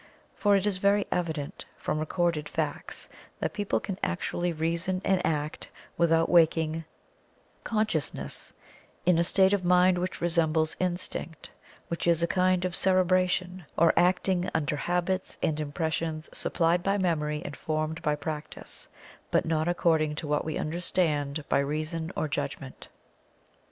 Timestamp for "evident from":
1.11-1.99